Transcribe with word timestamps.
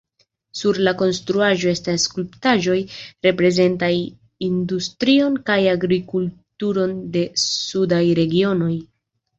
Sur 0.59 0.77
la 0.85 0.93
konstruaĵo 1.01 1.69
estas 1.73 2.05
skulptaĵoj, 2.09 2.77
reprezentantaj 3.27 3.93
industrion 4.49 5.37
kaj 5.51 5.61
agrikulturon 5.77 6.99
de 7.19 7.27
sudaj 7.47 8.03
regionoj. 8.25 8.75